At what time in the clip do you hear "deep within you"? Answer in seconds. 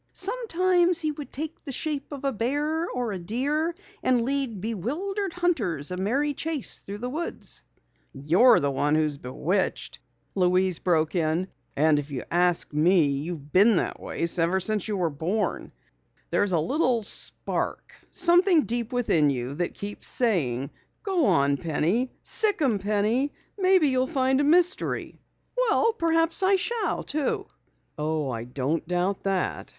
18.63-19.53